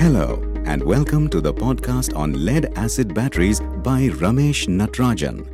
Hello 0.00 0.40
and 0.64 0.82
welcome 0.82 1.28
to 1.28 1.42
the 1.42 1.52
podcast 1.52 2.16
on 2.16 2.42
lead 2.42 2.72
acid 2.78 3.12
batteries 3.12 3.60
by 3.60 4.08
Ramesh 4.22 4.66
Natarajan. 4.66 5.46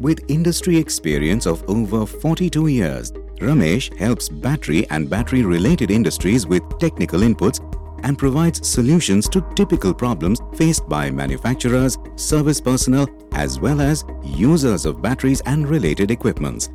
With 0.00 0.24
industry 0.26 0.76
experience 0.76 1.46
of 1.46 1.62
over 1.70 2.04
42 2.04 2.66
years, 2.66 3.12
Ramesh 3.38 3.96
helps 3.96 4.28
battery 4.28 4.90
and 4.90 5.08
battery 5.08 5.44
related 5.44 5.92
industries 5.92 6.48
with 6.48 6.64
technical 6.80 7.20
inputs 7.20 7.60
and 8.02 8.18
provides 8.18 8.68
solutions 8.68 9.28
to 9.28 9.46
typical 9.54 9.94
problems 9.94 10.40
faced 10.56 10.88
by 10.88 11.08
manufacturers, 11.08 11.96
service 12.16 12.60
personnel, 12.60 13.08
as 13.34 13.60
well 13.60 13.80
as 13.80 14.04
users 14.24 14.84
of 14.84 15.00
batteries 15.00 15.42
and 15.42 15.68
related 15.68 16.10
equipments. 16.10 16.70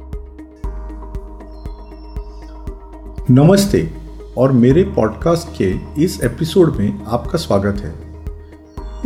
Namaste. 3.28 4.05
और 4.38 4.52
मेरे 4.52 4.84
podcast 4.84 5.62
के 5.62 5.76
इस 6.04 6.22
episode 6.24 6.76
में 6.76 7.06
आपका 7.06 7.38
स्वागत 7.38 7.82
है। 7.82 7.94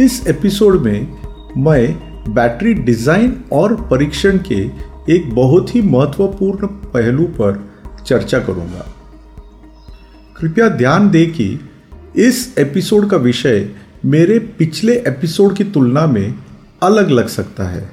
इस 0.05 0.27
episode 0.27 0.81
में 0.81 1.17
मैं 1.57 2.09
बैटरी 2.33 2.73
डिज़ाइन 2.73 3.43
और 3.53 3.75
परीक्षण 3.81 4.39
के 4.51 4.89
एक 5.13 5.35
बहुत 5.35 5.75
ही 5.75 5.81
महत्वपूर्ण 5.81 6.67
पहलू 6.67 7.23
पर 7.23 7.69
चर्चा 8.05 8.39
करूँगा। 8.39 8.85
कृपया 10.37 10.69
ध्यान 10.69 11.09
दें 11.09 11.31
कि 11.31 11.59
इस 12.15 12.55
एपिसोड 12.57 13.09
का 13.09 13.17
विषय 13.17 13.69
मेरे 14.05 14.39
पिछले 14.39 14.93
एपिसोड 14.93 15.55
की 15.55 15.63
तुलना 15.63 16.07
में 16.07 16.39
अलग 16.83 17.09
लग 17.09 17.27
सकता 17.27 17.63
है। 17.63 17.91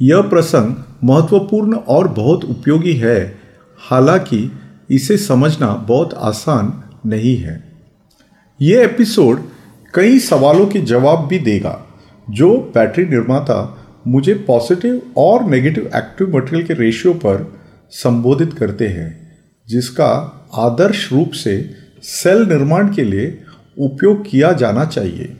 यह 0.00 0.20
प्रसंग 0.22 0.74
महत्वपूर्ण 1.04 1.74
और 1.74 2.08
बहुत 2.08 2.44
उपयोगी 2.44 2.92
है। 2.92 3.40
हालाँकि 3.78 4.52
इसे 4.90 5.16
समझना 5.16 5.74
बहुत 5.88 6.14
आसान 6.14 6.72
नहीं 7.06 7.36
है। 7.36 7.62
ये 8.60 8.84
एपिसोड 8.84 9.42
कई 9.94 10.18
सवालों 10.18 10.66
के 10.66 10.80
जवाब 10.80 11.26
भी 11.26 11.38
देगा, 11.38 11.86
जो 12.30 12.72
बैटरी 12.74 13.04
निर्माता 13.04 13.84
मुझे 14.06 14.34
पॉजिटिव 14.34 15.12
और 15.16 15.44
नेगेटिव 15.44 15.90
एक्टिव 15.96 16.36
मटेरियल 16.36 16.66
के 16.66 16.74
रेशियो 16.74 17.14
पर 17.14 17.60
संबोधित 17.90 18.52
करते 18.52 18.88
हैं, 18.88 19.38
जिसका 19.68 20.06
आदर्श 20.54 21.12
रूप 21.12 21.30
से 21.30 21.70
सेल 22.02 22.42
निर्माण 22.42 22.94
के 22.94 23.04
लिए 23.04 23.38
उपयोग 23.78 24.30
किया 24.30 24.52
जाना 24.52 24.84
चाहिए। 24.84 25.36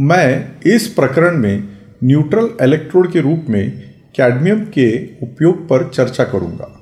मैं 0.00 0.56
इस 0.66 0.88
प्रकरण 0.88 1.38
में 1.38 1.68
न्यूट्रल 2.04 2.50
इलेक्ट्रोड 2.62 3.12
के 3.12 3.20
रूप 3.20 3.46
में 3.48 3.94
कैडमियम 4.16 4.64
के 4.64 5.06
उपयोग 5.22 5.68
पर 5.68 5.88
चर्चा 5.88 6.24
करूँगा। 6.24 6.77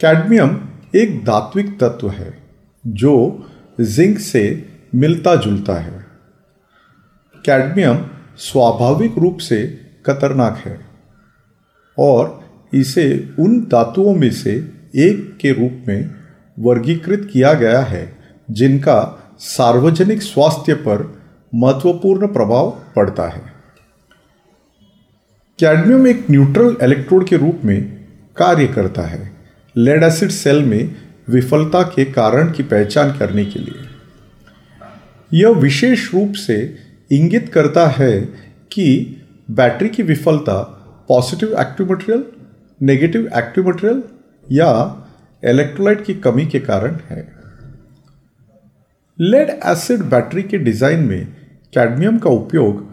कैडमियम 0.00 0.68
एक 0.96 1.24
धात्विक 1.24 1.80
तत्व 1.80 2.08
है, 2.08 2.38
जो 2.86 3.46
जिंक 3.80 4.18
से 4.18 4.68
मिलता 4.94 5.36
जुलता 5.36 5.74
है। 5.74 6.06
कैडमियम 7.44 7.96
स्वाभाविक 8.36 9.18
रूप 9.18 9.38
से 9.38 9.66
खतरनाक 10.06 10.56
है 10.56 10.80
और 11.98 12.44
इसे 12.74 13.30
उन 13.40 13.60
धातुओं 13.60 14.14
में 14.14 14.30
से 14.30 14.52
एक 14.96 15.38
के 15.40 15.52
रूप 15.52 15.84
में 15.88 16.14
वर्गीकृत 16.58 17.30
किया 17.32 17.52
गया 17.52 17.80
है, 17.80 18.18
जिनका 18.50 19.22
सार्वजनिक 19.38 20.22
स्वास्थ्य 20.22 20.74
पर 20.74 21.22
महत्वपूर्ण 21.54 22.26
प्रभाव 22.26 22.70
पड़ता 22.96 23.28
है। 23.28 23.42
कैडमियम 25.58 26.06
एक 26.06 26.26
न्यूट्रल 26.30 26.76
इलेक्ट्रोड 26.82 27.26
के 27.26 27.36
रूप 27.36 27.60
में 27.64 28.06
कार्य 28.36 28.66
करता 28.66 29.02
है। 29.02 29.37
लेड 29.78 30.02
एसिड 30.02 30.30
सेल 30.30 30.62
में 30.64 30.94
विफलता 31.28 31.82
के 31.86 32.04
कारण 32.04 32.50
की 32.52 32.62
पहचान 32.62 33.16
करने 33.18 33.44
के 33.44 33.58
लिए। 33.58 33.86
यह 35.30 35.48
विशेष 35.56 36.12
रूप 36.14 36.32
से 36.36 36.56
इंगित 37.10 37.48
करता 37.48 37.86
है 37.88 38.20
कि 38.72 38.86
बैटरी 39.50 39.88
की 39.88 40.02
विफलता 40.02 40.60
positive 41.08 41.54
active 41.60 41.92
material, 41.92 42.24
negative 42.80 43.28
active 43.36 43.68
material 43.68 44.02
या 44.46 44.70
इलेक्ट्रोलाइट 45.42 46.04
की 46.04 46.14
कमी 46.16 46.46
के 46.46 46.60
कारण 46.60 46.98
है। 47.08 47.20
लेड 49.18 49.50
एसिड 49.66 50.02
बैटरी 50.10 50.42
के 50.42 50.58
डिज़ाइन 50.58 51.00
में 51.00 51.26
कैडमियम 51.72 52.18
का 52.18 52.30
उपयोग 52.30 52.86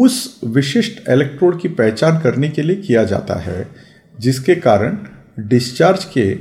उस 0.00 0.40
विशिष्ट 0.46 1.08
इलेक्ट्रोड 1.08 1.60
की 1.60 1.68
पहचान 1.70 2.20
करने 2.20 2.48
के 2.48 2.62
लिए 2.62 2.76
किया 2.76 3.04
जाता 3.04 3.34
है, 3.40 3.66
जिसके 4.14 4.54
कारण 4.56 4.98
डिस्चार्ज 5.36 6.04
के 6.04 6.32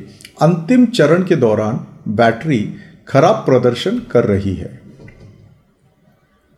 अंतिम 0.41 0.85
चरण 0.85 1.23
के 1.23 1.35
दौरान 1.35 1.85
बैटरी 2.07 2.59
खराब 3.07 3.35
प्रदर्शन 3.35 3.99
कर 4.11 4.25
रही 4.25 4.53
है। 4.55 4.79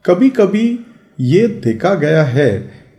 कभी 0.05 0.29
कभी 0.29 0.79
ये 1.19 1.47
देखा 1.47 1.93
गया 1.95 2.23
है 2.23 2.49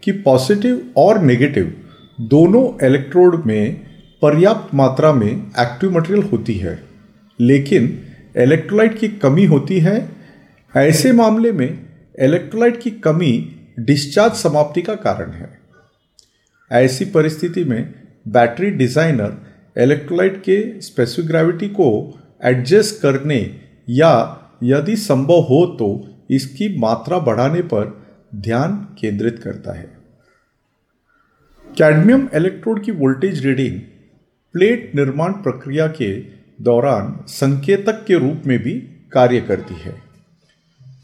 कि 0.05 0.12
पॉजिटिव 0.12 0.93
और 0.97 1.21
नेगेटिव 1.22 1.75
दोनों 2.21 2.87
इलेक्ट्रोड 2.87 3.45
में 3.47 3.77
पर्याप्त 4.22 4.75
मात्रा 4.75 5.12
में 5.12 5.31
एक्टिव 5.31 5.97
मटेरियल 5.97 6.22
होती 6.22 6.55
है, 6.55 6.78
लेकिन 7.41 7.84
इलेक्ट्रोलाइट 8.37 8.99
की 8.99 9.09
कमी 9.09 9.45
होती 9.45 9.81
है। 9.81 9.97
ऐसे 10.75 11.12
मामले 11.12 11.53
में 11.53 11.69
इलेक्ट्रोलाइट 12.19 12.81
की 12.83 12.91
कमी 12.91 13.33
डिस्चार्ज 13.81 14.34
समाप्ति 14.34 14.83
का 14.83 14.95
कारण 14.95 15.31
है। 15.31 15.59
ऐसी 16.71 17.05
परिस्थिति 17.05 17.65
में 17.65 17.95
बैटरी 18.27 18.71
डिज़ाइनर 18.73 19.37
इलेक्ट्रोलाइट 19.77 20.37
के 20.39 20.59
स्पेसिफिक 20.81 21.27
ग्रेविटी 21.27 21.69
को 21.71 21.89
एडजस्ट 22.45 23.01
करने 23.03 23.39
या 23.89 24.12
यदि 24.62 24.97
संभव 24.97 25.41
हो 25.43 25.65
तो 25.79 25.89
इसकी 26.31 26.69
मात्रा 26.79 27.19
बढ़ाने 27.19 27.63
पर 27.63 27.93
ध्यान 28.37 28.77
केंद्रित 29.01 29.39
करता 29.39 29.73
है। 29.73 29.89
कैडमियम 31.67 32.29
इलेक्ट्रोड 32.34 32.83
की 32.84 32.93
वोल्टेज 32.93 33.45
रीडिंग 33.47 33.79
प्लेट 34.55 34.91
निर्माण 34.95 35.33
प्रक्रिया 35.43 35.87
के 35.93 36.15
दौरान 36.63 37.17
संकेतक 37.29 38.05
के 38.07 38.19
रूप 38.19 38.43
में 38.47 38.59
भी 38.59 38.73
कार्य 39.13 39.41
करती 39.41 39.75
है। 39.75 39.95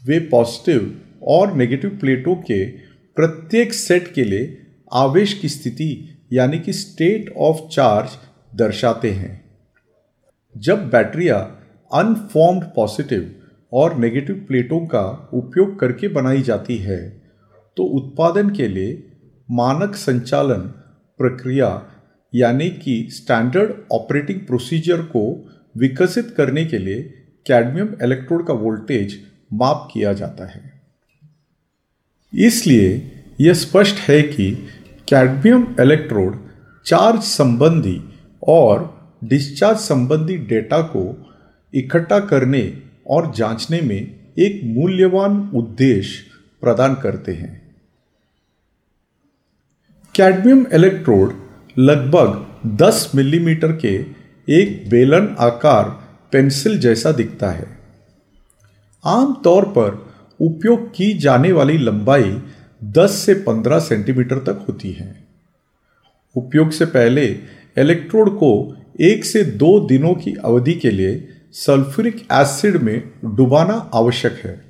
वे 0.05 0.19
पॉजिटिव 0.31 0.93
और 1.27 1.53
नेगेटिव 1.55 1.89
प्लेटों 1.99 2.35
के 2.41 2.65
प्रत्येक 3.17 3.73
सेट 3.73 4.13
के 4.13 4.23
लिए 4.23 4.57
आवेश 4.93 5.33
की 5.33 5.49
स्थिति 5.49 6.10
यानी 6.31 6.59
कि 6.59 6.73
स्टेट 6.73 7.33
ऑफ़ 7.37 7.67
चार्ज 7.67 8.17
दर्शाते 8.55 9.11
हैं। 9.11 9.39
जब 10.55 10.89
बैटरियाँ 10.89 11.39
अनफॉर्म्ड 11.91 12.63
पॉजिटिव 12.75 13.35
और 13.73 13.97
नेगेटिव 13.97 14.35
प्लेटों 14.47 14.79
का 14.85 15.29
उपयोग 15.33 15.79
करके 15.79 16.07
बनाई 16.07 16.41
जाती 16.41 16.77
है 16.77 16.99
तो 17.77 17.83
उत्पादन 17.83 18.49
के 18.49 18.67
लिए 18.67 19.03
मानक 19.49 19.95
संचालन 19.95 20.61
प्रक्रिया 21.19 21.69
यानी 22.33 22.69
कि 22.69 23.07
स्टैंडर्ड 23.11 23.73
ऑपरेटिंग 23.91 24.39
प्रोसीजर 24.39 25.01
को 25.01 25.23
विकसित 25.77 26.33
करने 26.37 26.65
के 26.65 26.77
लिए 26.77 27.01
कैडमियम 27.45 27.95
इलेक्ट्रोड 28.03 28.45
का 28.47 28.53
वोल्टेज 28.53 29.19
माप 29.53 29.87
किया 29.93 30.13
जाता 30.13 30.45
है। 30.45 30.61
इसलिए 32.33 33.11
यह 33.41 33.53
स्पष्ट 33.53 33.95
है 33.99 34.21
कि 34.21 34.51
कैडमियम 35.07 35.75
इलेक्ट्रोड 35.79 36.35
चार्ज 36.85 37.21
संबंधी 37.21 38.01
और 38.47 39.01
डिस्चार्ज 39.23 39.77
संबंधी 39.77 40.37
डेटा 40.37 40.81
को 40.81 41.31
इकट्ठा 41.73 42.19
करने 42.19 42.81
और 43.07 43.33
जांचने 43.35 43.81
में 43.81 44.31
एक 44.39 44.61
मूल्यवान 44.63 45.51
उद्देश्य 45.55 46.23
प्रदान 46.61 46.95
करते 46.95 47.33
हैं। 47.33 47.75
कैडमियम 50.15 50.65
इलेक्ट्रोड 50.73 51.33
लगभग 51.79 52.45
10 52.75 53.11
मिलीमीटर 53.15 53.71
के 53.71 53.93
एक 54.49 54.89
बेलन 54.89 55.35
आकार 55.39 55.89
पेंसिल 56.31 56.79
जैसा 56.79 57.11
दिखता 57.11 57.51
है। 57.51 57.77
आमतौर 59.05 59.65
पर 59.65 60.13
उपयोग 60.41 60.89
की 60.95 61.13
जाने 61.13 61.51
वाली 61.51 61.77
लंबाई 61.77 62.41
10 62.83 63.11
से 63.11 63.33
15 63.33 63.79
सेंटीमीटर 63.79 64.37
तक 64.37 64.65
होती 64.67 64.91
है। 64.91 65.23
उपयोग 66.35 66.71
से 66.71 66.85
पहले 66.85 67.25
इलेक्ट्रोड 67.77 68.29
को 68.29 68.77
एक 69.01 69.25
से 69.25 69.43
दो 69.43 69.87
दिनों 69.87 70.13
की 70.13 70.33
अवधि 70.33 70.73
के 70.73 70.91
लिए 70.91 71.27
सल्फ्यूरिक 71.51 72.27
एसिड 72.31 72.77
में 72.77 73.11
डुबाना 73.25 73.91
आवश्यक 73.93 74.41
है। 74.43 74.65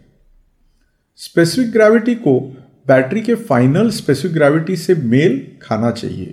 स्पेसिफिक 1.18 1.72
ग्रेविटी 1.72 2.16
को 2.16 2.40
बैटरी 2.88 3.22
के 3.22 3.36
फाइनल 3.36 3.90
स्पेसिफिक 3.90 4.34
ग्रेविटी 4.34 4.76
से 4.76 4.96
मेल 4.96 5.52
खाना 5.62 5.92
चाहिए। 5.92 6.26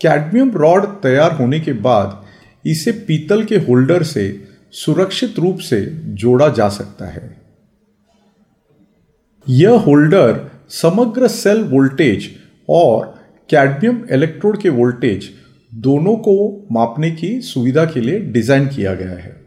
कैडमियम 0.00 0.50
रॉड 0.50 0.86
तैयार 0.86 1.32
होने 1.32 1.60
के 1.60 1.72
बाद 1.72 2.24
इसे 2.66 2.92
पीतल 2.92 3.44
के 3.44 3.56
होल्डर 3.56 4.02
से 4.02 4.48
सुरक्षित 4.72 5.38
रूप 5.38 5.58
से 5.58 5.86
जोड़ा 6.04 6.48
जा 6.48 6.68
सकता 6.68 7.06
है। 7.06 7.42
यह 9.48 9.70
होल्डर 9.70 10.51
समग्र 10.72 11.28
सेल 11.28 11.62
वोल्टेज 11.62 12.28
और 12.68 13.06
कैडमियम 13.48 14.02
इलेक्ट्रोड 14.12 14.60
के 14.60 14.68
वोल्टेज 14.68 15.28
दोनों 15.72 16.14
को 16.16 16.34
मापने 16.72 17.10
की 17.10 17.40
सुविधा 17.40 17.84
के 17.84 18.00
लिए 18.00 18.20
डिज़ाइन 18.32 18.68
किया 18.68 18.94
गया 18.94 19.16
है। 19.16 19.40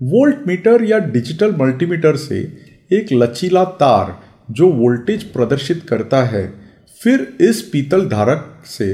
वोल्ट 0.00 0.46
मीटर 0.46 0.84
या 0.84 0.98
डिजिटल 0.98 1.54
मल्टीमीटर 1.54 2.16
से 2.16 2.40
एक 2.90 3.12
लचीला 3.12 3.64
तार 3.74 4.16
जो 4.50 4.70
वोल्टेज 4.72 5.24
प्रदर्शित 5.24 5.82
करता 5.88 6.22
है, 6.24 6.46
फिर 7.00 7.36
इस 7.40 7.62
पीतल 7.62 8.08
धारक 8.08 8.62
से 8.66 8.88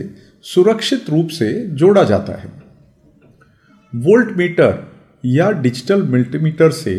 सुरक्षित 0.44 1.10
रूप 1.10 1.28
से 1.28 1.52
जोड़ा 1.74 2.04
जाता 2.04 2.40
है। 2.40 2.52
वोल्ट 3.92 4.36
मीटर 4.36 4.82
या 5.24 5.50
डिजिटल 5.52 6.02
मल्टीमीटर 6.02 6.70
से 6.70 6.94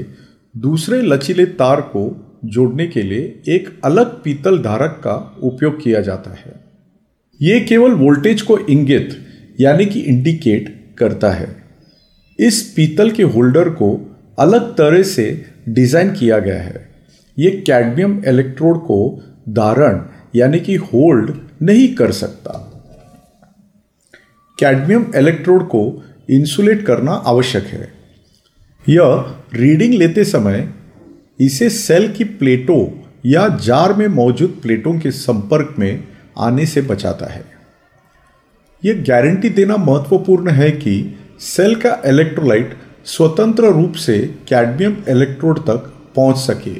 दूसरे 0.55 1.01
लचीले 1.01 1.45
तार 1.55 1.81
को 1.81 2.05
जोड़ने 2.45 2.87
के 2.87 3.01
लिए 3.01 3.41
एक 3.47 3.81
अलग 3.85 4.23
पीतल 4.23 4.57
धारक 4.57 4.91
का 5.03 5.39
उपयोग 5.43 5.83
किया 5.83 6.01
जाता 6.01 6.31
है। 6.31 6.53
यह 7.41 7.65
केवल 7.69 7.91
वोल्टेज 7.91 8.41
को 8.41 8.57
इंगित, 8.57 9.25
यानी 9.61 9.85
कि 9.85 9.99
इंडिकेट 9.99 10.95
करता 10.97 11.31
है। 11.31 11.63
इस 12.39 12.73
पीतल 12.75 13.11
के 13.11 13.23
होल्डर 13.23 13.69
को 13.69 14.15
अलग 14.39 14.71
तरह 14.71 15.03
से 15.03 15.45
डिज़ाइन 15.69 16.11
किया 16.11 16.39
गया 16.39 16.61
है। 16.61 16.89
यह 17.39 17.63
कैडमियम 17.67 18.23
इलेक्ट्रोड 18.27 18.77
को 18.77 19.23
धारण, 19.49 20.01
यानी 20.35 20.59
कि 20.59 20.75
होल्ड, 20.75 21.33
नहीं 21.61 21.95
कर 21.95 22.11
सकता। 22.11 22.69
कैडमियम 24.59 25.05
इलेक्ट्रोड 25.15 25.67
को 25.67 26.03
इंसुलेट 26.29 26.85
करना 26.85 27.11
आवश्यक 27.11 27.63
है। 27.63 27.93
यह 28.89 29.35
रीडिंग 29.53 29.93
लेते 29.93 30.23
समय 30.23 30.73
इसे 31.39 31.69
सेल 31.69 32.11
की 32.13 32.23
प्लेटों 32.23 33.09
या 33.25 33.47
जार 33.47 33.93
में 33.93 34.07
मौजूद 34.07 34.59
प्लेटों 34.61 34.99
के 34.99 35.11
संपर्क 35.11 35.75
में 35.79 36.03
आने 36.37 36.65
से 36.65 36.81
बचाता 36.81 37.25
है। 37.25 37.45
यह 38.85 39.03
गारंटी 39.07 39.49
देना 39.49 39.77
महत्वपूर्ण 39.77 40.51
है 40.51 40.71
कि 40.71 41.15
सेल 41.39 41.75
का 41.75 42.01
इलेक्ट्रोलाइट 42.05 42.77
स्वतंत्र 43.05 43.65
रूप 43.65 43.93
से 43.93 44.19
कैडमियम 44.47 44.97
इलेक्ट्रोड 45.09 45.59
तक 45.59 45.93
पहुँच 46.15 46.37
सके। 46.37 46.75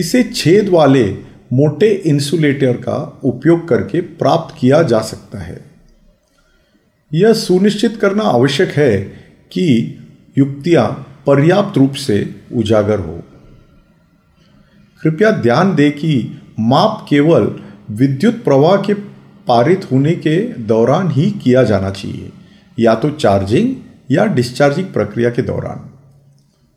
इसे 0.00 0.22
छेद 0.22 0.68
वाले 0.68 1.04
मोटे 1.52 1.88
इंसुलेटर 1.88 2.72
का 2.72 3.20
उपयोग 3.24 3.68
करके 3.68 4.00
प्राप्त 4.00 4.56
किया 4.60 4.82
जा 4.82 5.00
सकता 5.00 5.38
है। 5.38 5.64
यह 7.14 7.32
सुनिश्चित 7.32 7.96
करना 7.96 8.22
आवश्यक 8.22 8.68
है 8.68 9.00
कि 9.52 9.98
युक्तियाँ 10.38 11.13
पर्याप्त 11.26 11.78
रूप 11.78 11.92
से 11.92 12.18
उजागर 12.52 12.98
हो। 12.98 13.20
कृपया 15.02 15.30
ध्यान 15.30 15.74
दें 15.74 15.90
कि 15.92 16.40
माप 16.60 17.06
केवल 17.08 17.54
विद्युत 17.90 18.42
प्रवाह 18.44 18.76
के 18.82 18.94
पारित 19.46 19.86
होने 19.92 20.12
के 20.16 20.36
दौरान 20.64 21.10
ही 21.10 21.30
किया 21.32 21.62
जाना 21.62 21.90
चाहिए, 21.90 22.30
या 22.78 22.94
तो 22.94 23.10
चार्जिंग 23.10 23.74
या 24.10 24.24
डिस्चार्जिंग 24.26 24.86
प्रक्रिया 24.86 25.30
के 25.30 25.42
दौरान। 25.42 25.90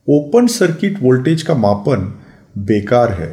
ओपन 0.07 0.47
सर्किट 0.47 1.01
वोल्टेज 1.01 1.41
का 1.41 1.53
मापन 1.55 2.13
बेकार 2.57 3.11
है। 3.11 3.29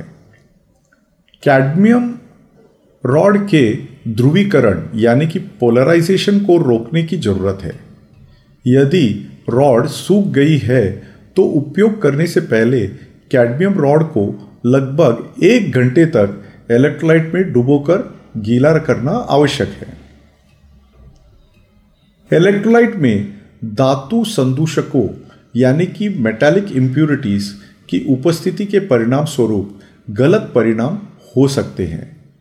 कैडमियम 1.42 2.14
रॉड 3.04 3.38
के 3.48 3.62
ध्रुवीकरण, 4.08 4.86
यानी 4.94 5.26
कि 5.26 5.38
पोलराइजेशन 5.38 6.38
को 6.40 6.56
रोकने 6.58 7.02
की 7.02 7.16
ज़रूरत 7.16 7.58
है। 7.62 7.74
यदि 8.64 9.06
रॉड 9.48 9.86
सूख 9.86 10.26
गई 10.26 10.56
है 10.58 10.86
तो 11.36 11.42
उपयोग 11.42 12.00
करने 12.02 12.26
से 12.26 12.40
पहले 12.40 12.86
कैडमियम 13.30 13.74
रॉड 13.74 14.02
को 14.02 14.24
लगभग 14.66 15.44
एक 15.44 15.72
घंटे 15.72 16.06
तक 16.06 16.42
इलेक्ट्रोलाइट 16.70 17.34
में 17.34 17.52
डुबोकर 17.52 18.02
गीला 18.36 18.78
करना 18.78 19.10
आवश्यक 19.10 19.68
है। 19.68 19.92
इलेक्ट्रोलाइट 22.30 22.94
में 22.96 23.34
धातु 23.64 24.24
संदूषकों, 24.24 25.08
यानी 25.56 25.86
कि 25.86 26.08
मेटालिक 26.08 26.72
इंप्यूरिटीज 26.72 27.52
की 27.88 28.04
उपस्थिति 28.08 28.66
के 28.66 28.80
परिणाम 28.80 29.24
स्वरूप 29.24 29.80
गलत 30.10 30.50
परिणाम 30.54 30.98
हो 31.36 31.46
सकते 31.48 31.86
हैं। 31.86 32.32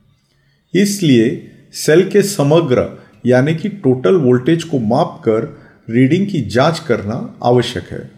इसलिए 0.73 1.51
सेल 1.73 2.09
के 2.09 2.21
समग्र, 2.21 2.87
यानी 3.25 3.55
कि 3.55 3.69
टोटल 3.69 4.15
वोल्टेज 4.15 4.63
को 4.63 4.79
माप 4.79 5.21
कर 5.25 5.62
रीडिंग 5.89 6.27
की 6.27 6.41
जाँच 6.41 6.79
करना 6.79 7.39
आवश्यक 7.43 7.83
है। 7.83 8.11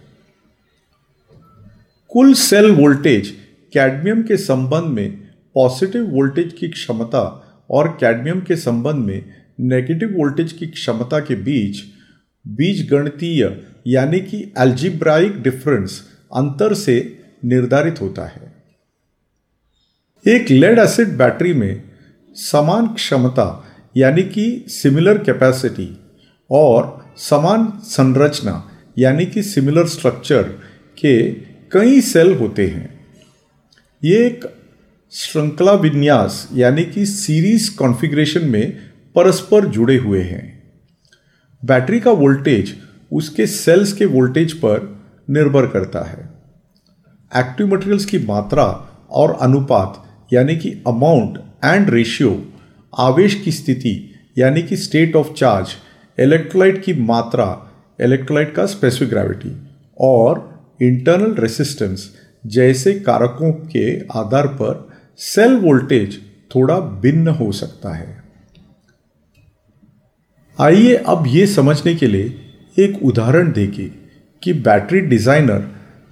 कुल 2.09 2.33
सेल 2.33 2.71
वोल्टेज 2.71 3.29
कैडमियम 3.73 4.23
के 4.23 4.37
संबंध 4.37 4.83
में 4.83 5.11
पॉजिटिव 5.55 6.03
वोल्टेज 6.03 6.53
की 6.53 6.67
क्षमता 6.67 7.23
और 7.71 7.87
कैडमियम 8.01 8.41
के 8.41 8.55
संबंध 8.55 8.95
में 8.95 9.25
नेगेटिव 9.59 10.09
वोल्टेज 10.09 10.53
की 10.53 10.67
क्षमता 10.67 11.19
के 11.19 11.35
बीच 11.35 11.83
बीज 12.47 12.89
गणितीय 12.91 13.63
यानी 13.87 14.19
कि 14.19 14.53
एल्जिब्राइक 14.59 15.41
डिफरेंस 15.41 16.01
अंतर 16.35 16.73
से 16.73 17.19
निर्धारित 17.45 18.01
होता 18.01 18.25
है। 18.25 18.53
एक 20.27 20.49
लेड 20.49 20.79
एसिड 20.79 21.17
बैटरी 21.17 21.53
में 21.53 21.83
समान 22.35 22.87
क्षमता 22.87 23.47
यानी 23.97 24.23
कि 24.23 24.65
सिमिलर 24.67 25.17
कैपेसिटी 25.17 25.97
और 26.51 27.04
समान 27.17 27.79
संरचना, 27.83 28.71
यानी 28.97 29.25
कि 29.25 29.43
सिमिलर 29.43 29.87
स्ट्रक्चर 29.87 30.43
के 30.97 31.31
कई 31.71 32.01
सेल 32.01 32.33
होते 32.35 32.67
हैं। 32.67 33.05
ये 34.03 34.25
एक 34.25 34.45
श्रृंखला 35.11 35.71
विन्यास, 35.71 36.49
यानी 36.53 36.83
कि 36.83 37.05
सीरीज़ 37.05 37.75
कॉन्फ़िगरेशन 37.75 38.45
में 38.45 38.77
परस्पर 39.15 39.65
जुड़े 39.65 39.97
हुए 39.97 40.21
हैं। 40.21 40.63
बैटरी 41.65 41.99
का 41.99 42.11
वोल्टेज 42.11 42.77
उसके 43.13 43.47
सेल्स 43.47 43.93
के 43.93 44.05
वोल्टेज 44.05 44.53
पर 44.53 45.03
निर्भर 45.29 45.67
करता 45.67 45.99
है। 45.99 46.29
एक्टिव 47.35 47.67
मटेरियल्स 47.67 48.05
की 48.05 48.19
मात्रा 48.19 48.65
और 49.09 49.37
अनुपात, 49.41 50.03
यानी 50.33 50.55
कि 50.55 50.71
अमाउंट 50.87 51.37
एंड 51.65 51.89
रेशियो 51.89 52.53
आवेश 52.97 53.35
की 53.35 53.51
स्थिति, 53.51 54.15
यानी 54.37 54.61
कि 54.63 54.77
स्टेट 54.77 55.15
ऑफ़ 55.15 55.33
चार्ज 55.33 55.67
इलेक्ट्रोलाइट 56.17 56.83
की 56.83 56.93
मात्रा 56.93 57.47
इलेक्ट्रोलाइट 57.99 58.53
का 58.55 58.65
स्पेसिफिक 58.65 59.09
ग्रेविटी 59.09 59.55
और 60.01 60.43
इंटरनल 60.81 61.35
रेसिस्टेंस 61.35 62.09
जैसे 62.45 62.93
कारकों 62.99 63.51
के 63.51 63.85
आधार 64.19 64.47
पर 64.47 64.87
सेल 65.19 65.55
वोल्टेज 65.55 66.17
थोड़ा 66.55 66.79
भिन्न 66.79 67.27
हो 67.27 67.51
सकता 67.51 67.93
है। 67.95 68.23
आइए 70.59 70.95
अब 70.95 71.23
ये 71.27 71.45
समझने 71.47 71.95
के 71.95 72.07
लिए 72.07 72.33
एक 72.77 73.03
उदाहरण 73.03 73.51
देखें 73.51 73.89
कि 74.43 74.53
बैटरी 74.53 74.99
डिज़ाइनर 74.99 75.63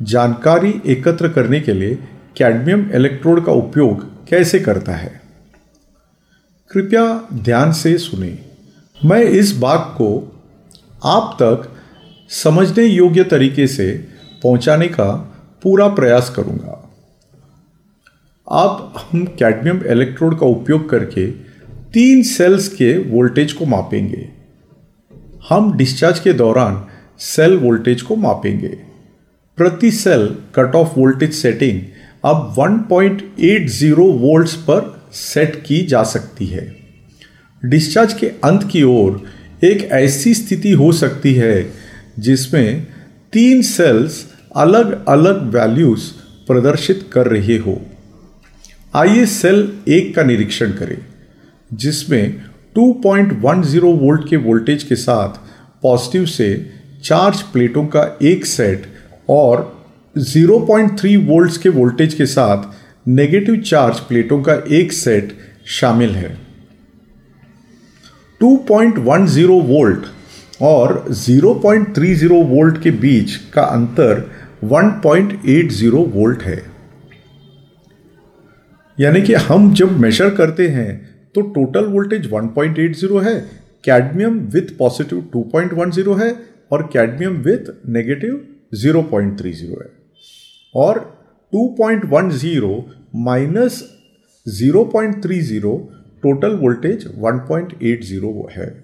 जानकारी 0.02 0.74
एकत्र 0.86 1.30
करने 1.30 1.60
के 1.60 1.74
लिए 1.74 1.96
कैडमियम 2.38 2.90
इलेक्ट्रोड 2.92 3.46
का 3.46 3.52
उपयोग 3.52 4.04
कैसे 4.28 4.60
करता 4.60 4.96
है। 4.96 5.22
कृपया 6.72 7.06
ध्यान 7.34 7.72
से 7.72 7.98
सुने। 7.98 8.53
मैं 9.02 9.22
इस 9.22 9.52
बात 9.58 9.96
को 9.98 10.34
आप 11.04 11.38
तक 11.42 11.72
समझने 12.30 12.84
योग्य 12.86 13.24
तरीके 13.24 13.68
से 13.68 13.92
पहुँचाने 14.44 14.88
का 14.88 15.10
पूरा 15.64 15.88
प्रयास 15.88 16.30
करूँगा। 16.36 16.90
अब 18.52 18.94
हम 18.98 19.26
कैडमियम 19.26 19.82
इलेक्ट्रोड 19.86 20.40
का 20.40 20.46
उपयोग 20.46 20.90
करके 20.90 21.28
तीन 21.94 22.24
सेल्स 22.24 22.68
के 22.68 22.98
वोल्टेज 22.98 23.54
को 23.54 23.66
मापेंगे। 23.66 24.30
हम 25.50 25.78
डिस्चार्ज 25.78 26.20
के 26.20 26.34
दौरान 26.34 26.86
सेल 27.20 27.58
वोल्टेज 27.58 28.02
को 28.02 28.16
मापेंगे। 28.16 28.76
प्रति 29.58 29.92
cell 29.92 30.28
cut 30.56 30.76
off 30.76 31.00
voltage 31.00 31.34
setting 31.34 31.82
अब 32.26 32.56
1.80 32.60 34.18
वोल्ट्स 34.20 34.56
पर 34.56 35.04
सेट 35.14 35.64
की 35.66 35.86
जा 35.86 36.04
सकती 36.04 36.46
है। 36.46 36.83
डिस्चार्ज 37.66 38.14
के 38.14 38.28
अंत 38.28 38.68
की 38.72 38.84
ओर 38.84 39.24
एक 39.64 39.84
ऐसी 39.92 40.34
स्थिति 40.34 40.72
हो 40.72 40.92
सकती 40.92 41.34
है 41.34 41.74
जिसमें 42.20 42.88
तीन 43.34 43.62
सेल्स 43.62 44.26
अलग 44.56 45.06
अलग 45.06 45.44
वैल्यूज़ 45.54 46.12
प्रदर्शित 46.48 47.10
कर 47.14 47.28
रहे 47.28 47.58
हो। 47.58 47.82
आइए 48.96 49.26
सेल 49.26 49.74
एक 49.88 50.16
का 50.16 50.24
निरीक्षण 50.24 50.72
करें, 50.72 50.98
जिसमें 51.74 52.42
2.10 52.76 53.94
वोल्ट 53.94 54.30
के 54.30 54.38
वोल्टेज 54.38 54.84
के 54.84 54.96
साथ 54.96 55.40
पॉजिटिव 55.82 56.26
से 56.26 56.70
चार्ज 57.04 57.42
प्लेटों 57.42 57.86
का 57.86 58.18
एक 58.22 58.46
सेट 58.46 58.88
और 59.30 59.86
0.3 60.16 61.18
वोल्ट्स 61.18 61.58
के 61.58 61.70
वोल्टेज 61.70 62.14
के 62.14 62.26
साथ 62.26 62.72
नेगेटिव 63.08 63.56
चार्ज 63.56 64.00
प्लेटों 64.00 64.42
का 64.42 64.54
एक 64.72 64.94
सेट 64.94 65.38
शामिल 65.66 66.16
है। 66.16 66.53
2.10 68.44 69.46
वोल्ट 69.68 70.06
और 70.62 71.06
0.30 71.12 72.24
वोल्ट 72.50 72.82
के 72.84 72.92
बीच 72.92 73.36
का 73.54 73.62
अंतर 73.62 74.22
1.80 74.64 75.92
वोल्ट 76.14 76.42
है। 76.42 76.62
यानी 78.98 79.22
कि 79.22 79.34
हम 79.34 79.74
जब 79.74 80.00
मेजर 80.00 80.30
करते 80.30 80.68
हैं 80.68 80.92
तो 81.36 81.42
टोटल 81.42 81.86
वोल्टेज 81.86 82.30
1.80 82.32 83.24
है 83.24 83.36
कैडमियम 83.84 84.40
विथ 84.54 84.78
पॉजिटिव 84.78 85.26
2.10 85.36 86.20
है 86.22 86.30
और 86.72 86.84
कैडमियम 86.94 87.34
विथ 87.42 87.72
नेगेटिव 87.90 88.42
0.30 88.86 89.62
है। 89.82 89.90
और 90.76 91.00
2.10 91.54 92.82
माइनस 93.16 93.84
0.30 94.46 95.80
टोटल 96.24 96.56
वोल्टेज 96.56 97.06
1.80 97.18 98.50
है। 98.52 98.84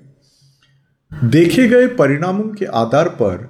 देखे 1.23 1.67
गए 1.67 1.87
परिणामों 1.87 2.43
के 2.43 2.65
आधार 2.65 3.09
पर 3.09 3.47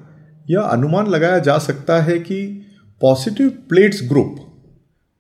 यह 0.50 0.62
अनुमान 0.62 1.08
लगाया 1.08 1.40
जा 1.40 1.58
सकता 1.58 2.02
है 2.02 2.20
कि 2.20 2.66
पॉजिटिव 3.02 3.50
प्लेट्स 3.50 4.02
ग्रुप 4.10 4.36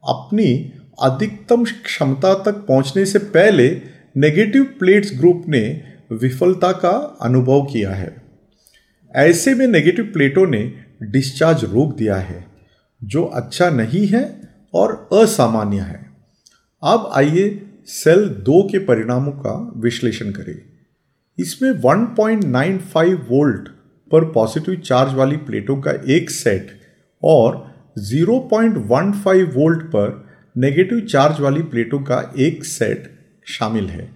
अपनी 0.04 0.74
अधिकतम 1.02 1.64
क्षमता 1.64 2.34
तक 2.34 2.52
पहुँचने 2.52 3.06
से 3.06 3.20
पहले 3.20 3.82
नेगेटिव 4.18 4.64
प्लेट्स 4.64 5.12
ग्रुप 5.20 5.44
ने 5.48 5.82
विफलता 6.12 6.72
का 6.72 7.18
अनुभव 7.22 7.66
किया 7.66 7.92
है। 7.92 8.16
ऐसे 9.16 9.54
में 9.56 9.68
नेगेटिव 9.68 10.06
प्लेटों 10.06 10.48
ने 10.48 10.74
डिस्चार्ज 11.04 11.64
रोक 11.64 11.96
दिया 11.96 12.16
है, 12.16 12.46
जो 13.04 13.24
अच्छा 13.24 13.70
नहीं 13.70 14.08
है 14.08 14.42
और 14.74 15.10
असामान्य 15.14 15.78
है। 15.78 16.10
अब 16.84 17.12
आइए 17.14 17.69
सेल 17.90 18.28
दो 18.46 18.62
के 18.64 18.80
परिणामों 18.80 19.32
का 19.32 19.74
विश्लेषण 19.78 20.32
करें। 20.32 20.58
इसमें 21.38 21.72
1.95 21.82 23.14
वोल्ट 23.30 23.70
पर 24.12 24.26
पॉजिटिव 24.26 24.76
चार्ज 24.76 25.14
वाली 25.14 25.38
प्लेटों 25.38 25.78
का 25.82 25.92
एक 26.10 26.30
सेट 26.30 26.72
और 27.24 27.58
0.15 28.00 29.44
वोल्ट 29.56 29.84
पर 29.84 30.30
नेगेटिव 30.58 31.00
चार्ज 31.00 31.40
वाली 31.40 31.62
प्लेटों 31.62 32.00
का 32.00 32.34
एक 32.40 32.64
सेट 32.66 33.12
शामिल 33.48 33.90
है। 33.90 34.10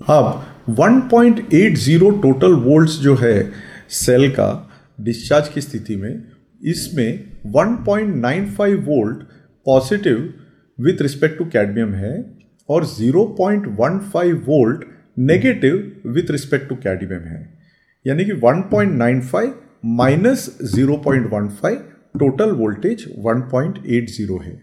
अब 0.00 0.74
1.80 0.80 2.22
टोटल 2.22 2.52
वोल्ट्स 2.52 2.98
जो 2.98 3.16
है 3.16 3.52
सेल 3.88 4.30
का 4.30 4.70
डिस्चार्ज 5.00 5.48
की 5.48 5.60
स्थिति 5.60 5.96
में, 5.96 6.24
इसमें 6.62 7.30
1.95 7.46 8.74
volt 8.84 9.22
positive 9.66 10.34
with 10.78 11.02
respect 11.02 11.38
to 11.38 11.44
cadmium 11.44 11.94
है। 11.94 12.43
और 12.68 12.84
0.15 12.86 14.32
volt 14.46 14.84
negative 15.18 15.74
with 16.06 16.30
respect 16.30 16.68
to 16.68 16.74
cadmium 16.74 17.22
है। 17.22 17.58
यानी 18.06 18.24
कि 18.24 18.32
1.95 18.40 19.50
माइनस 19.84 20.46
0.15 20.74 21.76
टोटल 22.20 22.50
वोल्टेज 22.50 23.04
1.80 23.26 24.42
है। 24.44 24.60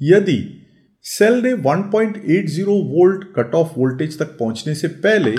यदि 0.00 0.38
सेल 1.04 1.34
ने 1.34 1.52
1.80 1.62 2.64
वोल्ट 2.64 3.24
कट 3.36 3.54
ऑफ़ 3.54 3.68
वोल्टेज 3.78 4.18
तक 4.18 4.36
पहुँचने 4.38 4.74
से 4.74 4.88
पहले 4.88 5.34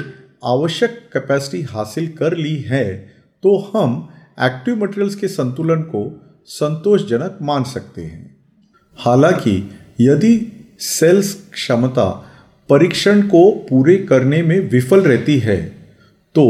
आवश्यक 0.46 1.00
कैपेसिटी 1.14 1.62
हासिल 1.64 2.08
कर 2.08 2.38
ली 2.38 2.56
है 2.62 2.86
तो 3.44 3.58
हम 3.76 4.10
एक्टिव 4.42 4.84
मटेरियल्स 4.84 5.16
के 5.16 5.28
संतुलन 5.28 5.82
को 5.82 6.02
संतोषजनक 6.46 7.38
मान 7.42 7.64
सकते 7.64 8.02
हैं। 8.02 8.36
हालाँकि 8.98 9.56
यदि 10.02 10.36
सेल्स 10.84 11.34
क्षमता 11.54 12.10
परीक्षण 12.70 13.22
को 13.22 13.52
पूरे 13.70 13.98
करने 13.98 14.42
में 14.44 14.70
विफल 14.70 15.02
रहती 15.02 15.40
है। 15.40 15.58
तो 16.36 16.46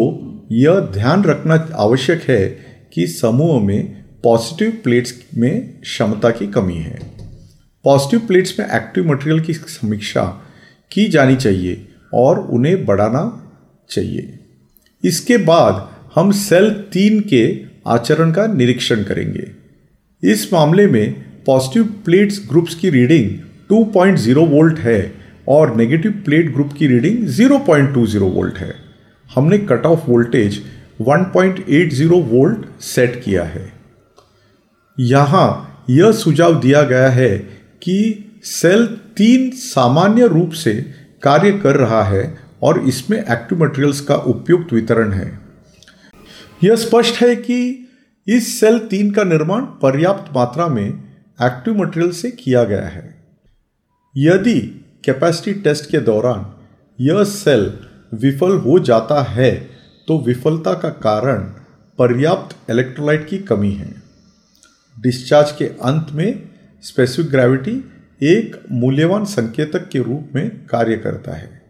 यह 0.51 0.79
ध्यान 0.79 1.23
रखना 1.23 1.69
आवश्यक 1.75 2.21
है 2.21 2.47
कि 2.93 3.07
समूह 3.07 3.63
में 3.63 4.03
पॉजिटिव 4.23 4.77
प्लेट्स 4.83 5.13
में 5.35 5.81
क्षमता 5.81 6.29
की 6.29 6.47
कमी 6.47 6.77
है। 6.77 6.99
पॉजिटिव 7.83 8.19
प्लेट्स 8.19 8.59
में 8.59 8.65
एक्टिव 8.67 9.11
मटेरियल 9.11 9.39
की 9.39 9.53
समीक्षा 9.53 10.23
की 10.91 11.07
जानी 11.07 11.35
चाहिए 11.35 11.87
और 12.13 12.39
उन्हें 12.39 12.85
बढ़ाना 12.85 13.23
चाहिए। 13.89 14.39
इसके 15.03 15.37
बाद 15.37 15.89
हम 16.15 16.31
सेल 16.31 16.69
तीन 16.69 17.19
के 17.19 17.61
आचरण 17.87 18.31
का 18.31 18.47
निरीक्षण 18.47 19.03
करेंगे। 19.03 19.47
इस 20.23 20.53
मामले 20.53 20.87
में 20.87 21.13
पॉजिटिव 21.45 21.83
प्लेट्स 21.83 22.41
ग्रुप्स 22.49 22.75
की 22.75 22.89
रीडिंग 22.89 23.31
2.0 23.71 24.47
वोल्ट 24.47 24.79
है 24.79 25.13
और 25.47 25.75
नेगेटिव 25.75 26.11
प्लेट 26.11 26.53
ग्रुप 26.53 26.73
की 26.73 26.87
रीडिंग 26.87 27.27
0.20 27.27 28.17
वोल्ट 28.17 28.57
है। 28.57 28.75
हमने 29.35 29.57
cut 29.57 29.85
off 29.85 29.99
voltage 30.09 30.63
1.80 31.01 32.21
volt 32.21 32.81
set 32.81 33.21
किया 33.23 33.43
है। 33.43 33.73
यहाँ 34.99 35.85
यह 35.89 36.11
सुझाव 36.11 36.59
दिया 36.59 36.81
गया 36.81 37.09
है 37.09 37.37
कि 37.83 38.25
सेल 38.43 38.85
तीन 39.17 39.49
सामान्य 39.51 40.27
रूप 40.27 40.51
से 40.51 40.73
कार्य 41.23 41.51
कर 41.51 41.75
रहा 41.75 42.03
है 42.03 42.37
और 42.61 42.79
इसमें 42.79 43.17
एक्टिव 43.17 43.63
मटेरियल्स 43.63 44.01
का 44.01 44.15
उपयुक्त 44.15 44.73
वितरण 44.73 45.11
है। 45.11 45.39
यह 46.63 46.75
स्पष्ट 46.75 47.21
है 47.21 47.35
कि 47.35 47.89
इस 48.27 48.59
सेल 48.59 48.79
तीन 48.79 49.11
का 49.11 49.23
निर्माण 49.23 49.61
पर्याप्त 49.61 50.35
मात्रा 50.35 50.67
में 50.67 50.87
एक्टिव 51.41 51.77
मटेरियल 51.77 52.11
से 52.11 52.31
किया 52.31 52.63
गया 52.63 52.87
है। 52.87 53.12
यदि 54.15 54.59
कैपेसिटी 55.05 55.59
टेस्ट 55.61 55.89
के 55.91 55.99
दौरान 55.99 56.45
यह 56.99 57.23
सेल 57.23 57.61
विफल 58.13 58.57
हो 58.57 58.77
जाता 58.79 59.21
है 59.21 59.51
तो 60.07 60.17
विफलता 60.23 60.73
का 60.73 60.89
कारण 60.89 61.39
पर्याप्त 61.99 62.55
इलेक्ट्रोलाइट 62.71 63.27
की 63.27 63.37
कमी 63.37 63.71
है। 63.71 63.93
डिस्चार्ज 64.95 65.51
के 65.51 65.65
अंत 65.65 66.07
में 66.11 66.49
स्पेसिफिक 66.83 67.31
ग्रेविटी 67.31 67.71
एक 68.21 68.59
मूल्यवान 68.71 69.25
संकेतक 69.25 69.87
के 69.89 69.99
रूप 69.99 70.29
में 70.35 70.49
कार्य 70.65 70.97
करता 70.97 71.35
है। 71.35 71.61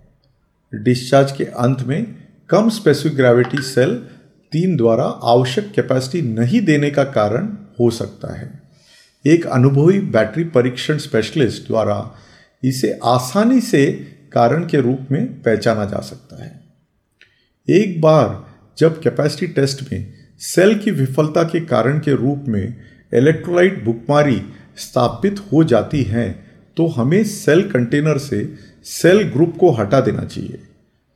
डिस्चार्ज 0.73 1.31
के 1.31 1.43
अंत 1.43 1.81
में 1.81 2.05
कम 2.49 2.69
स्पेसिफिक 2.69 3.15
ग्रेविटी 3.17 3.61
सेल 3.61 3.95
तीन 4.53 4.75
द्वारा 4.77 5.05
आवश्यक 5.23 5.71
कैपेसिटी 5.71 6.21
नहीं 6.27 6.61
देने 6.61 6.89
का 6.91 7.03
कारण 7.03 7.47
हो 7.79 7.89
सकता 7.91 8.33
है। 8.33 8.51
एक 9.25 9.45
अनुभवी 9.47 9.99
बैटरी 10.11 10.43
परीक्षण 10.49 10.97
स्पेशलिस्ट 10.97 11.67
द्वारा 11.67 11.95
इसे 12.63 12.99
आसानी 13.03 13.59
से 13.61 13.85
कारण 14.33 14.65
के 14.67 14.81
रूप 14.81 15.07
में 15.11 15.25
पहचाना 15.41 15.85
जा 15.85 15.99
सकता 16.01 16.43
है। 16.43 16.51
एक 17.67 17.99
बार 18.01 18.45
जब 18.77 19.01
कैपेसिटी 19.01 19.47
टेस्ट 19.53 19.91
में 19.91 20.13
सेल 20.41 20.77
की 20.79 20.91
विफलता 20.91 21.43
के 21.43 21.59
कारण 21.65 21.99
के 21.99 22.15
रूप 22.15 22.45
में 22.47 22.75
इलेक्ट्रोलाइट 23.13 23.83
भुखमारी 23.83 24.41
स्थापित 24.77 25.39
हो 25.51 25.63
जाती 25.63 26.03
है 26.03 26.29
तो 26.77 26.87
हमें 26.87 27.23
सेल 27.23 27.61
कंटेनर 27.69 28.17
से 28.17 28.45
सेल 28.85 29.21
ग्रुप 29.23 29.57
को 29.57 29.71
हटा 29.71 29.99
देना 30.01 30.23
चाहिए। 30.25 30.59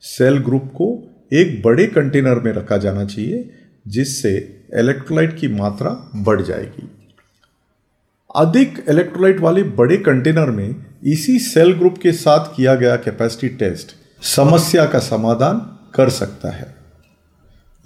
सेल 0.04 0.38
ग्रुप 0.38 0.70
को 0.74 0.86
एक 1.32 1.60
बड़े 1.62 1.86
कंटेनर 1.86 2.40
में 2.40 2.52
रखा 2.52 2.76
जाना 2.76 3.04
चाहिए, 3.04 3.50
जिससे 3.86 4.32
इलेक्ट्रोलाइट 4.74 5.38
की 5.38 5.48
मात्रा 5.48 5.90
बढ़ 6.16 6.42
जाएगी। 6.42 6.88
अधिक 8.36 8.84
इलेक्ट्रोलाइट 8.88 9.40
वाले 9.40 9.62
बड़े 9.62 9.96
कंटेनर 9.96 10.50
में 10.50 10.74
इसी 11.02 11.38
सेल 11.38 11.72
ग्रुप 11.72 11.98
के 11.98 12.12
साथ 12.12 12.46
किया 12.56 12.74
गया 12.74 12.94
कैपेसिटी 12.96 13.48
टेस्ट 13.56 13.94
समस्या 14.22 14.84
का 14.86 14.98
समाधान 14.98 15.58
कर 15.94 16.08
सकता 16.10 16.50
है। 16.50 16.74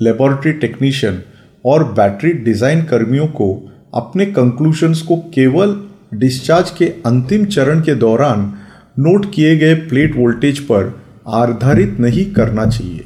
लेबोरेटरी 0.00 0.52
टेक्नीशियन 0.60 1.22
और 1.64 1.84
बैटरी 1.92 2.32
डिज़ाइन 2.44 2.84
कर्मियों 2.84 3.26
को 3.30 3.48
अपने 3.94 4.26
कंक्लूशंस 4.28 5.02
को 5.02 5.16
केवल 5.34 5.76
डिस्चार्ज 6.14 6.70
के 6.70 6.86
अंतिम 7.06 7.44
चरण 7.46 7.80
के 7.80 7.94
दौरान 7.96 8.52
नोट 8.98 9.32
किए 9.34 9.56
गए 9.56 9.74
प्लेट 9.84 10.16
वोल्टेज 10.16 10.58
पर 10.66 10.92
आधारित 11.36 12.00
नहीं 12.00 12.24
करना 12.32 12.66
चाहिए। 12.66 13.04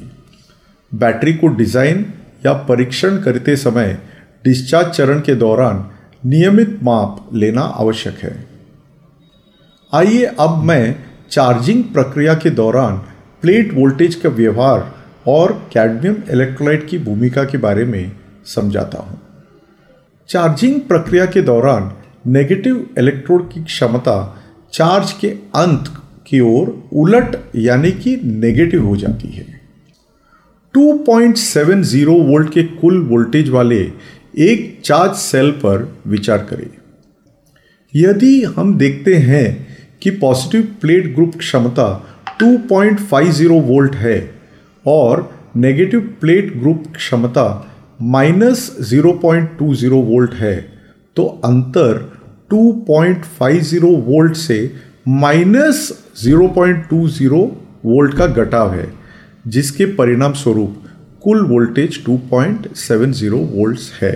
बैटरी 0.91 1.33
को 1.33 1.47
डिज़ाइन 1.55 2.05
या 2.45 2.53
परीक्षण 2.65 3.21
करते 3.21 3.55
समय 3.57 3.97
डिस्चार्ज 4.45 4.95
चरण 4.95 5.19
के 5.19 5.35
दौरान 5.35 5.85
नियमित 6.25 6.79
माप 6.83 7.29
लेना 7.33 7.61
आवश्यक 7.61 8.17
है। 8.17 8.35
आइए 9.93 10.23
अब 10.39 10.63
मैं 10.63 10.95
चार्जिंग 11.31 11.83
प्रक्रिया 11.83 12.33
के 12.33 12.49
दौरान 12.49 12.97
प्लेट 13.41 13.73
वोल्टेज 13.73 14.15
का 14.15 14.29
व्यवहार 14.29 15.03
और 15.27 15.69
कैडमियम 15.73 16.15
इलेक्ट्रोलाइट 16.31 16.89
की 16.89 16.97
भूमिका 16.97 17.43
के 17.43 17.57
बारे 17.57 17.85
में 17.85 18.11
समझाता 18.45 18.99
हूँ। 18.99 19.21
चार्जिंग 20.29 20.81
प्रक्रिया 20.81 21.25
के 21.25 21.41
दौरान 21.41 21.91
नेगेटिव 22.27 22.89
इलेक्ट्रोड 22.97 23.51
की 23.51 23.63
क्षमता 23.63 24.43
चार्ज 24.73 25.11
के 25.11 25.29
अंत 25.55 25.93
की 26.27 26.39
ओर 26.39 26.89
उलट 26.93 27.37
यानी 27.55 27.91
कि 27.91 28.19
नेगेटिव 28.23 28.85
हो 28.85 28.97
जाती 28.97 29.27
है। 29.27 29.61
2.70 30.73 32.27
वोल्ट 32.27 32.53
के 32.53 32.63
कुल 32.63 33.01
वोल्टेज 33.03 33.49
वाले 33.49 33.91
एक 34.37 34.81
चार्ज 34.85 35.11
सेल 35.11 35.51
पर 35.51 35.97
विचार 36.07 36.37
करें। 36.37 36.69
यदि 37.95 38.43
हम 38.43 38.77
देखते 38.77 39.15
हैं 39.15 39.66
कि 40.01 40.09
पॉजिटिव 40.09 40.75
प्लेट 40.81 41.13
ग्रुप 41.15 41.37
क्षमता 41.37 41.87
2.50 42.43 43.47
वोल्ट 43.47 43.95
है 43.95 44.19
और 44.87 45.29
नेगेटिव 45.55 45.99
प्लेट 46.21 46.57
ग्रुप 46.57 46.83
क्षमता 46.95 47.73
माइनस 48.01 48.77
0.20 48.93 49.89
वोल्ट 49.89 50.33
है 50.33 50.55
तो 51.15 51.25
अंतर 51.45 52.03
2.50 52.53 53.83
वोल्ट 53.83 54.35
से 54.35 54.59
माइनस 55.07 55.91
0.20 56.25 57.27
वोल्ट 57.85 58.13
का 58.17 58.27
घटाव 58.27 58.73
है, 58.73 58.87
जिसके 59.47 59.85
परिणाम 59.85 60.33
स्वरूप 60.33 60.83
कुल 61.23 61.41
वोल्टेज 61.45 62.03
2.70 62.05 63.29
वोल्ट्स 63.29 63.91
है। 64.01 64.13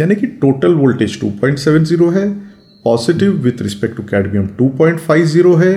यानी 0.00 0.14
कि 0.14 0.26
टोटल 0.26 0.74
वोल्टेज 0.74 1.18
2.70 1.20 2.12
है 2.14 2.26
positive 2.86 3.32
with 3.42 3.62
respect 3.62 3.96
to 3.96 4.02
cadmium 4.02 4.48
2.50 4.60 5.56
है 5.62 5.74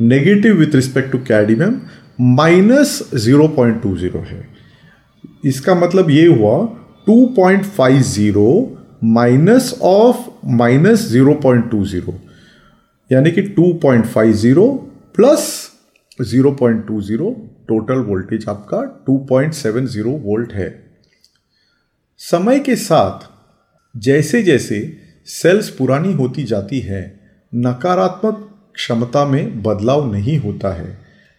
negative 0.00 0.56
with 0.56 0.74
respect 0.74 1.12
to 1.12 1.18
cadmium 1.18 1.80
minus 2.36 2.98
0.20 3.26 4.26
है। 4.26 4.48
इसका 5.44 5.74
मतलब 5.74 6.10
ये 6.10 6.26
हुआ 6.26 6.56
2.50 7.08 8.66
माइनस 9.04 9.72
ऑफ़ 9.82 10.16
माइनस 10.46 11.08
0.20 11.12 12.12
यानी 13.10 13.30
कि 13.30 13.42
2.50 13.58 14.78
प्लस 15.16 15.70
0.20 16.20 17.32
टोटल 17.68 17.98
वोल्टेज 18.08 18.44
आपका 18.48 18.78
2.70 19.08 20.18
वोल्ट 20.24 20.52
है। 20.52 20.68
समय 22.20 22.58
के 22.60 22.76
साथ 22.76 23.28
जैसे 23.94 24.42
जैसे 24.42 24.99
सेल्स 25.26 25.68
पुरानी 25.70 26.12
होती 26.12 26.44
जाती 26.44 26.80
है, 26.80 27.20
नकारात्मक 27.52 28.46
क्षमता 28.74 29.24
में 29.24 29.62
बदलाव 29.62 30.12
नहीं 30.12 30.38
होता 30.38 30.72
है, 30.74 30.98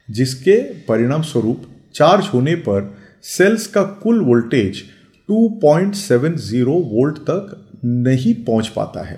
जिसके 0.09 0.55
परिणाम 0.87 1.21
स्वरूप 1.21 1.63
चार्ज 1.95 2.25
होने 2.33 2.55
पर 2.55 2.93
सेल्स 3.23 3.67
का 3.67 3.83
कुल 4.03 4.21
वोल्टेज 4.21 4.83
2.70 5.29 6.81
वोल्ट 6.91 7.17
तक 7.17 7.57
नहीं 7.85 8.33
पहुँच 8.43 8.67
पाता 8.67 9.03
है। 9.03 9.17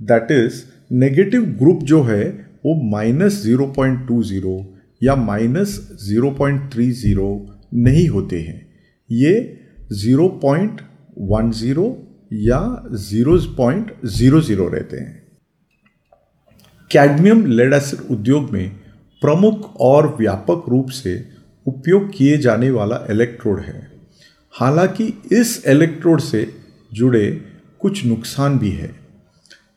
दैट 0.00 0.30
इज़ 0.30 0.62
नेगेटिव 0.92 1.42
ग्रुप 1.58 1.82
जो 1.82 2.02
है, 2.02 2.24
वो 2.66 2.74
minus 2.90 3.42
zero 3.42 3.66
point 3.66 4.06
two 4.08 4.22
zero 4.22 4.74
या 5.02 5.14
minus 5.16 5.78
zero 6.02 6.30
point 6.30 6.72
three 6.72 6.90
zero 6.92 7.28
नहीं 7.74 8.08
होते 8.08 8.40
हैं। 8.40 8.60
ये 9.10 9.58
ज़ीरो 9.92 10.28
पॉइंट 10.42 10.80
वन 11.18 11.50
ज़ीरो 11.52 11.86
या 12.32 12.88
ज़ीरो 12.92 13.38
पॉइंट 13.38 13.94
ज़ीरो 14.04 14.40
ज़ीरो 14.40 14.68
रहते 14.68 14.96
हैं। 14.96 15.22
कैडमियम 16.90 17.46
लेड 17.46 17.72
एसिड 17.72 18.00
उद्योग 18.10 18.50
में 18.50 18.70
प्रमुख 19.22 19.76
और 19.80 20.16
व्यापक 20.16 20.64
रूप 20.68 20.90
से 20.90 21.28
उपयोग 21.66 22.10
किए 22.12 22.38
जाने 22.38 22.70
वाला 22.70 23.06
इलेक्ट्रोड 23.10 23.60
है। 23.60 23.90
हालाँकि 24.54 25.22
इस 25.32 25.64
इलेक्ट्रोड 25.66 26.20
से 26.20 26.54
जुड़े 26.92 27.44
कुछ 27.80 28.04
नुकसान 28.06 28.58
भी 28.58 28.70
है। 28.70 28.94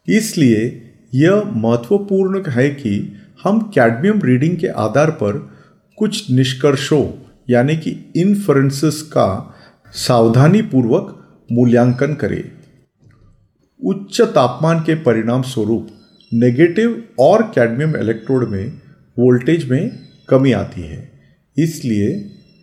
इसलिए 0.07 0.93
यह 1.13 1.43
महत्वपूर्ण 1.55 2.43
है 2.49 2.69
कि 2.69 3.15
हम 3.43 3.59
कैडमियम 3.59 4.21
रीडिंग 4.21 4.57
के 4.57 4.67
आधार 4.67 5.11
पर 5.11 5.57
कुछ 5.97 6.31
निष्कर्षों, 6.31 7.11
यानी 7.49 7.77
कि 7.77 8.13
इन्फ्रेंसेस 8.15 9.01
का 9.01 9.55
सावधानी 9.93 10.61
पूर्वक 10.61 11.19
मूल्यांकन 11.51 12.13
करें। 12.13 12.43
उच्च 13.81 14.21
तापमान 14.21 14.79
के 14.79 14.95
परिणाम 14.95 15.41
स्वरूप 15.41 15.87
नेगेटिव 16.33 17.03
और 17.19 17.41
कैडमियम 17.55 17.95
इलेक्ट्रोड 17.95 18.49
में 18.49 18.81
वोल्टेज 19.17 19.69
में 19.71 19.99
कमी 20.29 20.51
आती 20.51 20.81
है। 20.81 21.11
इसलिए 21.57 22.13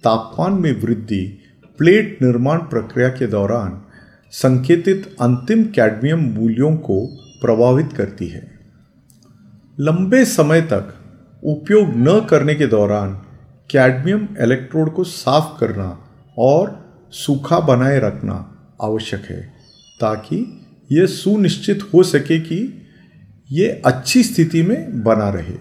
तापमान 0.04 0.52
में 0.52 0.72
वृद्धि 0.80 1.38
प्लेट 1.78 2.18
निर्माण 2.22 2.58
प्रक्रिया 2.58 3.08
के 3.08 3.26
दौरान 3.26 3.80
संकेतित 4.32 5.16
अंतिम 5.20 5.64
कैडमियम 5.64 6.20
मूल्यों 6.20 6.76
को 6.76 7.06
प्रभावित 7.40 7.92
करती 7.92 8.28
है। 8.28 8.42
लंबे 9.80 10.24
समय 10.24 10.60
तक 10.62 10.94
उपयोग 11.44 11.88
न 11.96 12.26
करने 12.30 12.54
के 12.54 12.66
दौरान 12.66 13.14
कैडमियम 13.70 14.28
इलेक्ट्रोड 14.40 14.92
को 14.94 15.04
साफ़ 15.04 15.58
करना 15.60 15.88
और 16.38 16.78
सूखा 17.10 17.60
बनाए 17.60 17.98
रखना 17.98 18.59
आवश्यक 18.82 19.24
है, 19.24 19.40
ताकि 20.00 20.60
यह 20.92 21.06
सुनिश्चित 21.06 21.82
हो 21.94 22.02
सके 22.02 22.38
कि 22.40 22.86
ये 23.50 23.68
अच्छी 23.86 24.22
स्थिति 24.22 24.62
में 24.62 25.02
बना 25.04 25.28
रहे। 25.30 25.54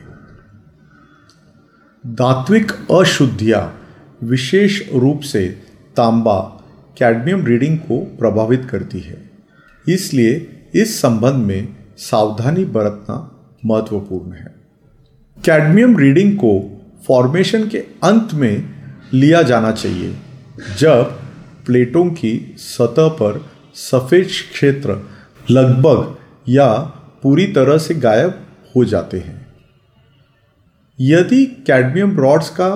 धात्विक 2.04 2.72
अशुद्धियाँ 2.92 3.82
विशेष 4.24 4.82
रूप 4.94 5.20
से 5.22 5.48
तांबा, 5.96 6.40
कैडमियम 6.98 7.46
रीडिंग 7.46 7.78
को 7.78 8.00
प्रभावित 8.20 8.66
करती 8.66 9.00
है। 9.00 9.30
इसलिए 9.88 10.66
इस 10.76 11.02
संबंध 11.02 11.34
में 11.34 11.76
सावधानी 11.98 12.66
बरतना 12.66 13.16
महत्वपूर्ण 13.66 14.34
है। 14.34 14.56
कैडमियम 15.38 15.98
रीडिंग 15.98 16.36
को 16.36 16.52
फॉर्मेशन 17.08 17.68
के 17.68 17.78
अंत 17.78 18.34
में 18.34 18.70
लिया 19.14 19.42
जाना 19.42 19.72
चाहिए, 19.72 20.16
जब 20.80 21.19
प्लेटों 21.70 22.06
की 22.12 22.34
सतह 22.58 23.08
पर 23.22 23.42
सफ़ेद 23.76 24.28
क्षेत्र 24.52 24.98
लगभग 25.52 26.16
या 26.50 26.72
पूरी 27.24 27.46
तरह 27.54 27.78
से 27.78 27.96
गायब 27.96 28.46
हो 28.76 28.86
जाते 28.86 29.18
हैं। 29.20 29.38
यदि 31.00 31.46
कैडमियम 31.68 32.18
रॉड्स 32.20 32.50
का 32.50 32.72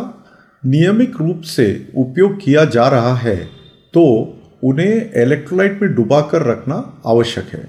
नियमित 0.64 1.16
रूप 1.16 1.42
से 1.42 1.66
उपयोग 1.96 2.40
किया 2.42 2.66
जा 2.66 2.88
रहा 2.88 3.16
है 3.16 3.36
तो 3.94 4.04
उन्हें 4.64 5.22
इलेक्ट्रोलाइट 5.22 5.82
में 5.82 5.94
डुबा 5.96 6.22
कर 6.22 6.42
रखना 6.42 6.76
आवश्यक 7.06 7.48
है। 7.48 7.64